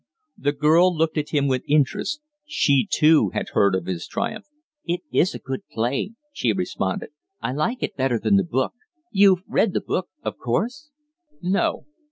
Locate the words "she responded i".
6.33-7.51